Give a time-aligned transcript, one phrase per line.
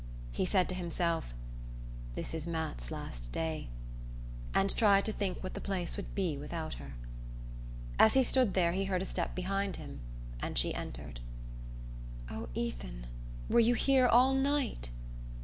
[0.31, 1.31] He said to himself:
[2.15, 3.67] "This is Matt's last day,"
[4.51, 6.93] and tried to think what the place would be without her.
[7.99, 9.99] As he stood there he heard a step behind him
[10.39, 11.19] and she entered.
[12.31, 13.05] "Oh, Ethan
[13.47, 14.89] were you here all night?"